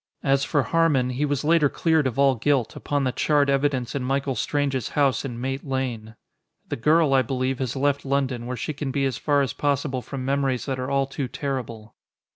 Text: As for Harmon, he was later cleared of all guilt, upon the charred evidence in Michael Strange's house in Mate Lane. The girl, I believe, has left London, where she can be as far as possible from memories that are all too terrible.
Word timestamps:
As 0.23 0.43
for 0.43 0.63
Harmon, 0.63 1.11
he 1.11 1.25
was 1.25 1.43
later 1.43 1.69
cleared 1.69 2.07
of 2.07 2.17
all 2.17 2.33
guilt, 2.33 2.75
upon 2.75 3.03
the 3.03 3.11
charred 3.11 3.51
evidence 3.51 3.93
in 3.93 4.01
Michael 4.03 4.33
Strange's 4.33 4.89
house 4.97 5.23
in 5.23 5.39
Mate 5.39 5.63
Lane. 5.63 6.15
The 6.69 6.75
girl, 6.75 7.13
I 7.13 7.21
believe, 7.21 7.59
has 7.59 7.75
left 7.75 8.03
London, 8.03 8.47
where 8.47 8.57
she 8.57 8.73
can 8.73 8.89
be 8.89 9.05
as 9.05 9.19
far 9.19 9.43
as 9.43 9.53
possible 9.53 10.01
from 10.01 10.25
memories 10.25 10.65
that 10.65 10.79
are 10.79 10.89
all 10.89 11.05
too 11.05 11.27
terrible. 11.27 11.93